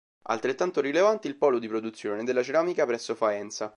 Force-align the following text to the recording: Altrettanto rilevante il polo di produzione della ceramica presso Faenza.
Altrettanto 0.29 0.81
rilevante 0.81 1.27
il 1.27 1.35
polo 1.37 1.59
di 1.59 1.67
produzione 1.67 2.23
della 2.23 2.41
ceramica 2.41 2.87
presso 2.87 3.13
Faenza. 3.13 3.69